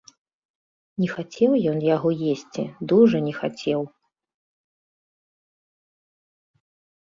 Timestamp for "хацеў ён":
1.15-1.77